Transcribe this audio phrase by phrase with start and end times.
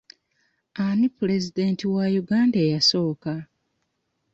[0.83, 3.33] Ani pulezidenti wa Uganda eyasooka?